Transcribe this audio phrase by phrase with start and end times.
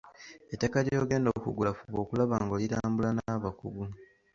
[0.53, 3.85] Ettaka ly'ogenda okugula fuba okulaba nga olirambula n’abakugu.